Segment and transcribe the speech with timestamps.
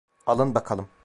[0.25, 0.87] Alın bakalım.